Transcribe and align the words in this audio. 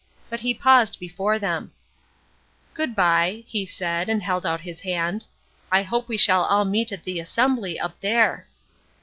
But 0.31 0.39
he 0.39 0.55
paused 0.55 0.97
before 0.99 1.37
them: 1.37 1.73
"Good 2.73 2.95
bye," 2.95 3.43
he 3.45 3.67
said. 3.67 4.09
And 4.09 4.23
held 4.23 4.47
out 4.47 4.61
his 4.61 4.79
hand, 4.79 5.27
"I 5.71 5.83
hope 5.83 6.07
we 6.07 6.17
shall 6.17 6.43
all 6.45 6.65
meet 6.65 6.91
at 6.91 7.03
the 7.03 7.19
assembly 7.19 7.79
up 7.79 7.99
there!" 7.99 8.47